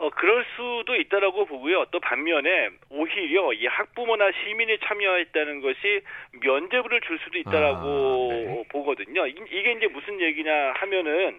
[0.00, 1.86] 어, 그럴 수도 있다라고 보고요.
[1.86, 6.00] 또 반면에 오히려 이 학부모나 시민이 참여했다는 것이
[6.40, 8.64] 면죄부를 줄 수도 있다라고 아, 네.
[8.70, 9.26] 보거든요.
[9.26, 11.38] 이- 이게 이제 무슨 얘기냐 하면은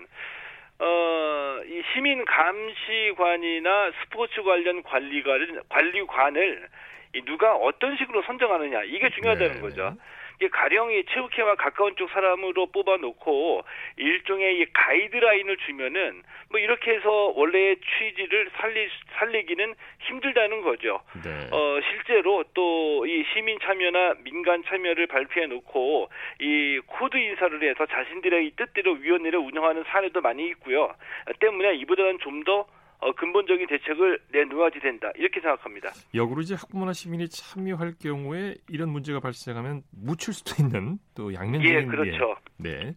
[0.81, 6.67] 어, 이 시민 감시관이나 스포츠 관련 관리관을 관리관을
[7.15, 9.61] 이 누가 어떤 식으로 선정하느냐 이게 중요하다는 네.
[9.61, 9.95] 거죠.
[10.39, 13.63] 이게 가령 이 체육회와 가까운 쪽 사람으로 뽑아놓고
[13.97, 21.01] 일종의 이 가이드라인을 주면은 뭐 이렇게 해서 원래의 취지를 살리 살리기는 힘들다는 거죠.
[21.23, 21.49] 네.
[21.51, 28.45] 어, 실제로 또 이 시민 참여나 민간 참여를 발표해 놓고 이 코드 인사를 해서 자신들의
[28.45, 30.83] 이 뜻대로 위원회를 운영하는 사례도 많이 있고요.
[30.83, 32.67] 어, 때문에 이보다는 좀더
[33.01, 35.09] 어, 근본적인 대책을 내놓아야 된다.
[35.15, 35.89] 이렇게 생각합니다.
[36.13, 41.85] 역으로 이제 학부모나 시민이 참여할 경우에 이런 문제가 발생하면 묻힐 수도 있는 또 양면적인 예,
[41.85, 42.35] 그렇죠.
[42.57, 42.95] 네.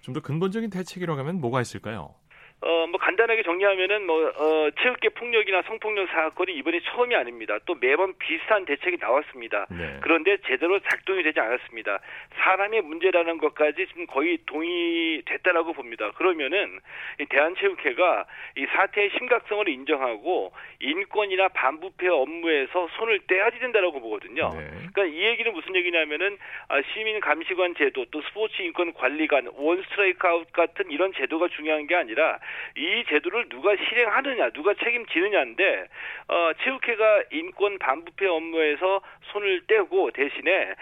[0.00, 2.14] 좀 더 근본적인 대책이라고 하면 뭐가 있을까요?
[2.62, 7.58] 어, 뭐 간단하게 정리하면은 뭐 어, 체육계 폭력이나 성폭력 사건이 이번이 처음이 아닙니다.
[7.66, 9.66] 또 매번 비슷한 대책이 나왔습니다.
[9.70, 9.98] 네.
[10.00, 11.98] 그런데 제대로 작동이 되지 않았습니다.
[12.36, 16.12] 사람의 문제라는 것까지 지금 거의 동의됐다라고 봅니다.
[16.12, 16.78] 그러면은
[17.20, 24.50] 이 대한체육회가 이 사태의 심각성을 인정하고 인권이나 반부패 업무에서 손을 떼야지 된다라고 보거든요.
[24.54, 24.70] 네.
[24.94, 30.28] 그러니까 이 얘기는 무슨 얘기냐면은 아, 시민 감시관 제도 또 스포츠 인권 관리관 원 스트라이크
[30.28, 32.38] 아웃 같은 이런 제도가 중요한 게 아니라
[32.76, 35.88] 이 제도를 누가 실행하느냐 누가 책임지느냐인데
[36.28, 39.00] 어, 체육회가 인권 반부패 업무에서
[39.32, 40.74] 손을 떼고 대신에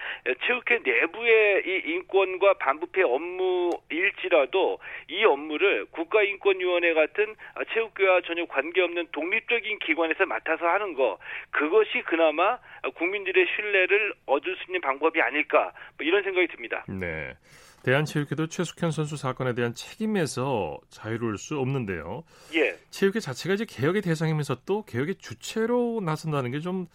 [0.47, 4.79] 체육회 내부의 이 인권과 반부패 업무일지라도
[5.09, 11.19] 이 업무를 국가인권위원회 같은 아, 체육회와 전혀 관계없는 독립적인 기관에서 맡아서 하는 거
[11.51, 12.59] 그것이 그나마
[12.95, 16.85] 국민들의 신뢰를 얻을 수 있는 방법이 아닐까 뭐 이런 생각이 듭니다.
[16.89, 17.35] 네.
[17.83, 22.25] 대한체육회도 최숙현 선수 사건에 대한 책임에서 자유로울 수 없는데요.
[22.55, 22.79] 예.
[22.91, 26.87] 체육회 자체가 이제 개혁의 대상이면서 또 개혁의 주체로 나선다는 게 좀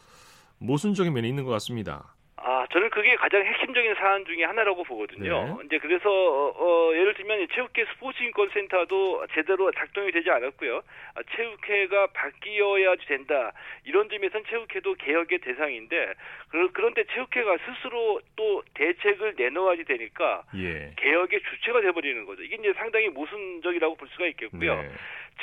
[0.60, 2.14] 모순적인 면이 있는 것 같습니다.
[2.47, 5.58] 아, 저는 그게 가장 핵심적인 사안 중에 하나라고 보거든요.
[5.58, 5.65] 네.
[5.65, 10.77] 이제 그래서 어, 어, 예를 들면 이 체육회 스포츠인권센터도 제대로 작동이 되지 않았고요.
[11.15, 13.51] 아, 체육회가 바뀌어야 된다.
[13.84, 16.13] 이런 점에서는 체육회도 개혁의 대상인데
[16.49, 20.93] 그, 그런데 체육회가 스스로 또 대책을 내놓아야 되니까 예.
[20.97, 22.43] 개혁의 주체가 돼버리는 거죠.
[22.43, 24.84] 이게 이제 상당히 모순적이라고 볼 수가 있겠고요.
[24.84, 24.91] 네.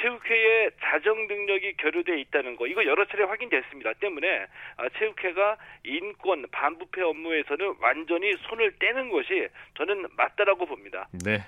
[0.01, 3.93] 체육회의 자정 능력이 결여돼 있다는 거 이거 여러 차례 확인됐습니다.
[3.95, 11.09] 때문에 아, 체육회가 인권 반부패 업무에서는 완전히 손을 떼는 것이 저는 맞다라고 봅니다.
[11.25, 11.41] 네.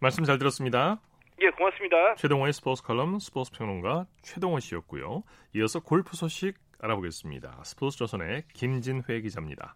[0.00, 1.00] 말씀 잘 들었습니다.
[1.40, 2.14] 예, 고맙습니다.
[2.16, 5.22] 최동호의 스포츠 칼럼 스포츠 평론가 최동호 씨였고요.
[5.56, 7.62] 이어서 골프 소식 알아보겠습니다.
[7.64, 9.74] 스포츠 조선의 김진회 기자입니다.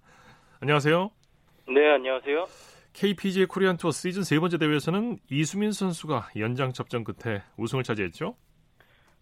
[0.61, 1.11] 안녕하세요.
[1.69, 2.76] 네, 안녕하세요.
[2.97, 8.35] KPGA 코리안 투어 시즌 세 번째 대회에서는 이수민 선수가 연장 접전 끝에 우승을 차지했죠.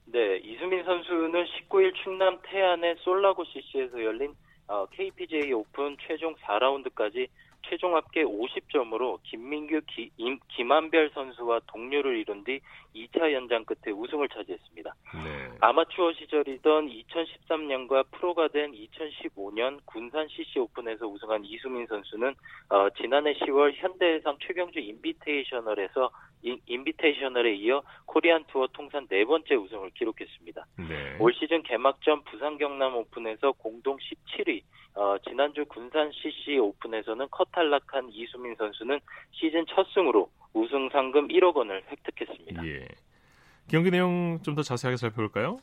[0.04, 4.32] 네, 이수민 선수는 19일 충남 태안의 솔라고 CC에서 열린
[4.68, 7.26] 어, KPGA 오픈 최종 4라운드까지
[7.68, 12.60] 최종 합계 50점으로 김민규, 기, 임, 김한별 선수와 동료를 이룬 뒤
[12.94, 14.94] 2차 연장 끝에 우승을 차지했습니다.
[15.24, 15.58] 네.
[15.60, 22.34] 아마추어 시절이던 2013년과 프로가 된 2015년 군산 CC 오픈에서 우승한 이수민 선수는
[22.68, 26.10] 어, 지난해 10월 현대해상 최경주 인비테이셔널에서
[26.42, 30.66] 인, 인비테이셔널에 이어 코리안 투어 통산 네 번째 우승을 기록했습니다.
[30.88, 31.16] 네.
[31.18, 34.62] 올 시즌 개막전 부산 경남 오픈에서 공동 17위,
[34.94, 39.00] 어, 지난주 군산 CC 오픈에서는 컷 탈락한 이수민 선수는
[39.32, 42.64] 시즌 첫 승으로 우승 상금 1억 원을 획득했습니다.
[42.66, 42.86] 예.
[43.68, 45.58] 경기 내용 좀 더 자세하게 살펴볼까요?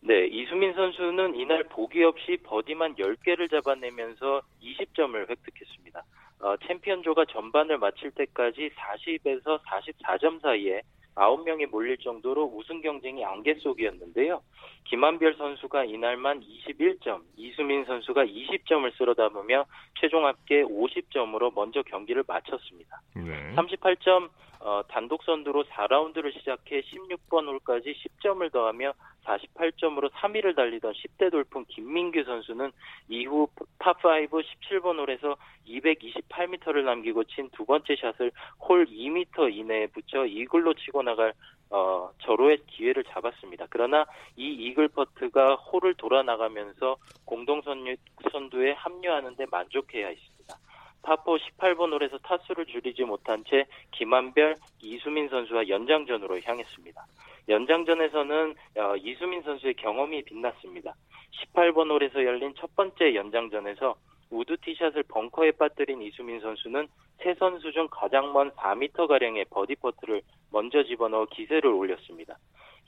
[0.00, 6.02] 네, 이수민 선수는 이날 보기 없이 버디만 10개를 잡아내면서 20점을 획득했습니다.
[6.40, 10.82] 어, 챔피언조가 전반을 마칠 때까지 40에서 44점 사이에
[11.14, 14.42] 9명이 몰릴 정도로 우승 경쟁이 안개 속이었는데요.
[14.84, 19.64] 김한별 선수가 이날만 21점, 이수민 선수가 20점을 쓸어 담으며
[19.98, 23.00] 최종 합계 50점으로 먼저 경기를 마쳤습니다.
[23.16, 23.54] 네.
[23.54, 24.28] 38점
[24.64, 32.24] 어, 단독 선두로 4라운드를 시작해 16번 홀까지 10점을 더하며 48점으로 3위를 달리던 10대 돌풍 김민규
[32.24, 32.72] 선수는
[33.08, 33.46] 이후
[33.78, 35.36] 파5 17번 홀에서
[35.68, 41.34] 228m를 남기고 친 두 번째 샷을 홀 2m 이내에 붙여 이글로 치고 나갈
[41.70, 43.66] 어, 절호의 기회를 잡았습니다.
[43.68, 47.60] 그러나 이 이글 퍼트가 홀을 돌아 나가면서 공동
[48.30, 50.33] 선두에 합류하는데 만족해야 했습니다.
[51.04, 57.06] 파포 18번 홀에서 타수를 줄이지 못한 채 김한별, 이수민 선수와 연장전으로 향했습니다.
[57.48, 60.94] 연장전에서는 어, 이수민 선수의 경험이 빛났습니다.
[61.54, 63.94] 18번 홀에서 열린 첫 번째 연장전에서
[64.30, 66.88] 우드 티샷을 벙커에 빠뜨린 이수민 선수는
[67.22, 72.38] 세 선수 중 가장 먼 4m가량의 버디 퍼트를 먼저 집어넣어 기세를 올렸습니다.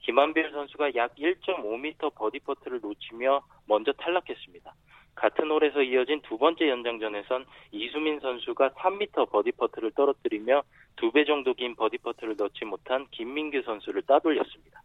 [0.02, 4.72] 김한별 선수가 약 1.5m 버디 퍼트를 놓치며 먼저 탈락했습니다.
[5.16, 10.62] 같은 홀에서 이어진 두 번째 연장전에선 이수민 선수가 3m 버디 퍼트를 떨어뜨리며
[10.96, 14.80] 두 배 정도 긴 버디 퍼트를 넣지 못한 김민규 선수를 따돌렸습니다.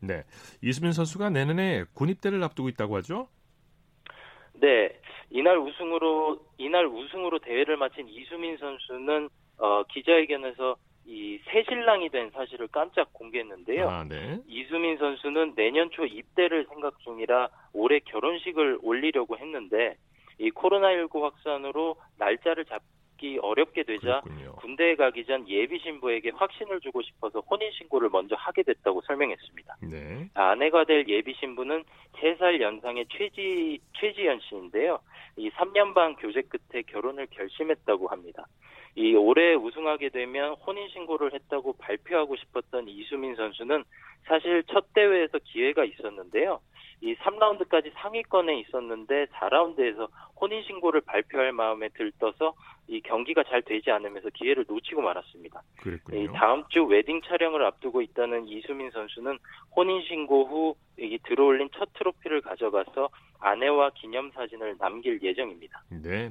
[0.00, 0.22] 네.
[0.62, 3.28] 이수민 선수가 내년에 군입대를 앞두고 있다고 하죠?
[4.54, 4.90] 네.
[5.30, 13.12] 이날 우승으로 이날 우승으로 대회를 마친 이수민 선수는 어, 기자회견에서 이 새신랑이 된 사실을 깜짝
[13.12, 13.88] 공개했는데요.
[13.88, 14.38] 아, 네.
[14.46, 19.96] 이수민 선수는 내년 초 입대를 생각 중이라 올해 결혼식을 올리려고 했는데
[20.38, 24.52] 이 코로나19 확산으로 날짜를 잡기 어렵게 되자 그렇군요.
[24.56, 29.76] 군대에 가기 전 예비 신부에게 확신을 주고 싶어서 혼인 신고를 먼저 하게 됐다고 설명했습니다.
[29.82, 30.28] 네.
[30.34, 31.84] 아내가 될 예비 신부는
[32.14, 35.00] 3살 연상의 최지 최지연 씨인데요.
[35.36, 38.46] 이 3년 반 교제 끝에 결혼을 결심했다고 합니다.
[38.94, 43.84] 이 올해 우승하게 되면 혼인 신고를 했다고 발표하고 싶었던 이수민 선수는
[44.26, 46.60] 사실 첫 대회에서 기회가 있었는데요.
[47.00, 50.08] 이 3라운드까지 상위권에 있었는데 4라운드에서
[50.40, 52.54] 혼인 신고를 발표할 마음에 들떠서
[52.86, 55.62] 이 경기가 잘 되지 않으면서 기회를 놓치고 말았습니다.
[55.78, 56.32] 이 그랬군요.
[56.32, 59.38] 다음 주 웨딩 촬영을 앞두고 있다는 이수민 선수는
[59.74, 63.08] 혼인 신고 후 이 들어올린 첫 트로피를 가져가서
[63.40, 65.82] 아내와 기념 사진을 남길 예정입니다.
[65.90, 66.30] 네.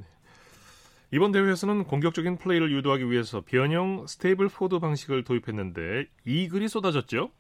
[1.14, 7.32] 이번 대회에서는 공격적인 플레이를 유도하기 위해서 변형 Stableford 방식을 도입했는데 이글이 쏟아졌죠?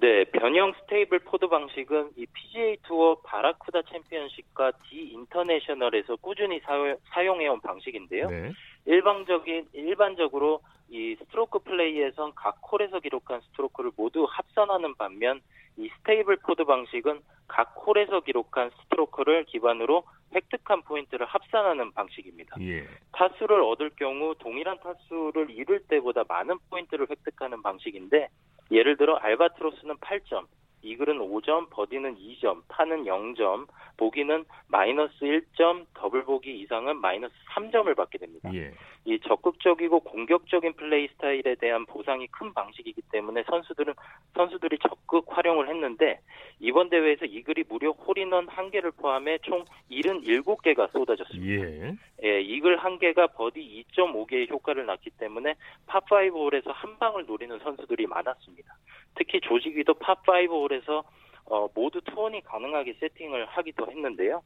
[0.00, 8.30] 네, 변형 Stableford 방식은 이 PGA 투어 바라쿠다 챔피언십과 디 인터내셔널에서 꾸준히 사용, 사용해온 방식인데요.
[8.30, 8.52] 네.
[8.84, 15.40] 일방적인 일반적으로 이 스트로크 플레이에선 각 홀에서 기록한 스트로크를 모두 합산하는 반면
[15.76, 22.56] 이 Stableford 방식은 각 홀에서 기록한 스트로크를 기반으로 획득한 포인트를 합산하는 방식입니다.
[22.60, 22.86] 예.
[23.12, 28.28] 타수를 얻을 경우 동일한 타수를 이룰 때보다 많은 포인트를 획득하는 방식인데
[28.70, 30.46] 예를 들어 알바트로스는 8점,
[30.82, 33.66] 이글은 5점, 버디는 2점, 파는 0점,
[33.96, 38.50] 보기는 마이너스 1점, 더블 보기 이상은 마이너스 3점을 받게 됩니다.
[38.54, 38.72] 예.
[39.04, 43.94] 이 적극적이고 공격적인 플레이 스타일에 대한 보상이 큰 방식이기 때문에 선수들은
[44.34, 46.20] 선수들이 적극 활용을 했는데
[46.60, 51.68] 이번 대회에서 이글이 무려 홀인원 1개를 포함해 총 77개가 쏟아졌습니다.
[51.68, 51.96] 예.
[52.24, 55.54] 예, 이글 한 개가 버디 2.5개의 효과를 낳기 때문에
[55.88, 58.76] 파5 홀에서 한 방을 노리는 선수들이 많았습니다.
[59.16, 61.02] 특히 조직위도 파5 홀에서
[61.46, 64.42] 어, 모두 two on이 가능하게 세팅을 하기도 했는데요.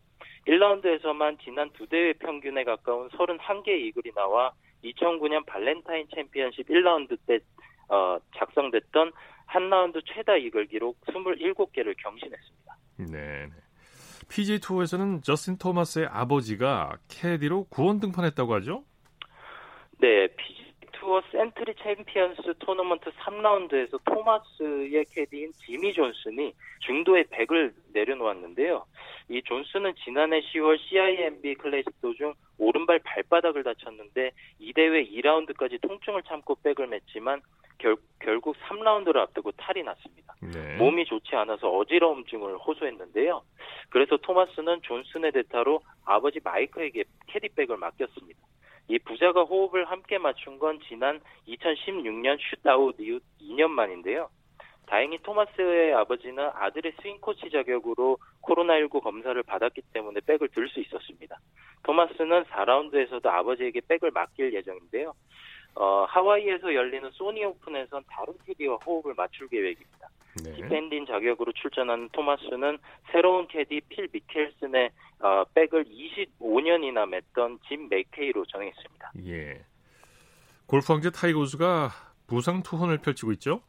[0.47, 4.53] 1라운드에서만 지난 두 대회 평균에 가까운 31개의 이글이 나와
[4.85, 7.39] 2009년 발렌타인 챔피언십 1라운드 때
[7.89, 9.13] 어, 작성됐던
[9.47, 12.77] 한 라운드 최다 이글 기록 27개를 경신했습니다.
[13.11, 13.47] 네.
[14.29, 18.85] PGA 투어에서는 저스틴 토마스의 아버지가 캐디로 구원 등판했다고 하죠?
[20.01, 20.66] 네, PGA
[21.07, 28.85] 투어 센트리 챔피언스 토너먼트 3라운드에서 토마스의 캐디인 지미 존슨이 중도에 100을 내려놓았는데요.
[29.29, 36.57] 이 존슨은 지난해 10월 CIMB 클래식 도중 오른발 발바닥을 다쳤는데 이 대회 2라운드까지 통증을 참고
[36.57, 37.41] 백을 맸지만
[37.79, 40.35] 결, 결국 3라운드를 앞두고 탈이 났습니다.
[40.41, 40.77] 네.
[40.77, 43.43] 몸이 좋지 않아서 어지러움증을 호소했는데요.
[43.91, 48.41] 그래서 토마스는 존슨의 대타로 아버지 마이크에게 캐디백을 맡겼습니다.
[48.89, 54.29] 이 부자가 호흡을 함께 맞춘 건 지난 2016년 슛아웃 이후 2년 만인데요.
[54.87, 61.39] 다행히 토마스의 아버지는 아들의 스윙 코치 자격으로 코로나19 검사를 받았기 때문에 백을 들 수 있었습니다.
[61.83, 65.13] 토마스는 4라운드에서도 아버지에게 백을 맡길 예정인데요.
[65.75, 70.09] 어, 하와이에서 열리는 소니 오픈에선 다른 캐디와 호흡을 맞출 계획입니다.
[70.45, 70.55] 네.
[70.55, 72.79] defending 자격으로 출전하는 토마스는
[73.13, 79.13] 새로운 캐디 필 미켈슨의 어, 백을 25년이나 맸던 짐 맥케이로 정했습니다.
[79.27, 79.65] 예.
[80.67, 81.91] 골프 황제 타이거 우즈가
[82.27, 83.63] 부상 투혼을 펼치고 있죠?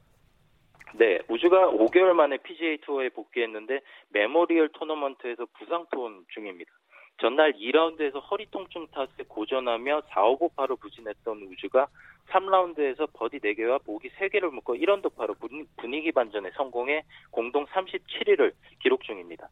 [0.96, 6.72] 네, 우즈가 5개월 만에 PGA 투어에 복귀했는데 메모리얼 토너먼트에서 부상 투혼 중입니다.
[7.20, 11.88] 전날 2라운드에서 허리 통증 탓에 고전하며 4오버파로 부진했던 우즈가
[12.30, 15.36] 3라운드에서 버디 4개와 보기 3개를 묶어 1언더파로
[15.78, 19.50] 분위기 반전에 성공해 공동 37위를 기록 중입니다.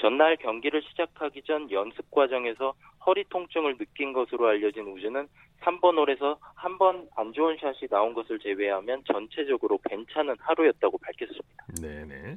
[0.00, 5.26] 전날 경기를 시작하기 전 연습 과정에서 허리 통증을 느낀 것으로 알려진 우즈는
[5.62, 11.66] 3번 홀에서 한 번 안 좋은 샷이 나온 것을 제외하면 전체적으로 괜찮은 하루였다고 밝혔습니다.
[11.82, 12.36] 네네.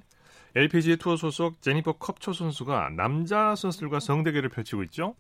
[0.54, 5.16] LPGA 투어 소속 제니퍼 컵초 선수가 남자 선수들과 성대결을 펼치고 있죠?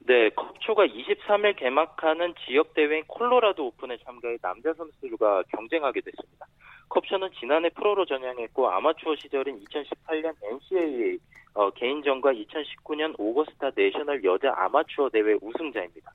[0.00, 6.46] 네, 컵초가 23일 개막하는 지역 대회인 콜로라도 오픈에 참가해 남자 선수들과 경쟁하게 됐습니다.
[6.88, 11.18] 컵초는 지난해 프로로 전향했고 아마추어 시절인 2018년 NCAA
[11.54, 16.10] 어, 개인전과 2019년 오거스타 내셔널 여자 아마추어 대회 우승자입니다.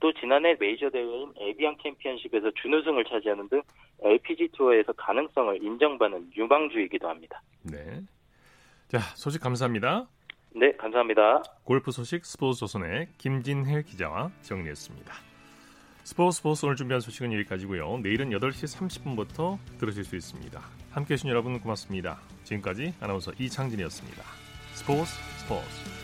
[0.00, 3.62] 또 지난해 메이저 대회인 에비앙 챔피언십에서 준우승을 차지하는 등
[4.02, 7.42] LPG 투어에서 가능성을 인정받는 유망주이기도 합니다.
[7.62, 8.02] 네.
[8.88, 10.06] 자, 소식 감사합니다.
[10.54, 11.42] 네, 감사합니다.
[11.64, 15.14] 골프 소식 스포츠 조선의 김진혜 기자와 정리했습니다.
[16.04, 17.98] 스포츠 스포츠 오늘 준비한 소식은 여기까지고요.
[18.02, 20.60] 내일은 8시 30분부터 들으실 수 있습니다.
[20.90, 22.20] 함께해 주신 여러분 고맙습니다.
[22.44, 24.22] 지금까지 아나운서 이창진이었습니다.
[24.74, 26.03] 스포츠 스포츠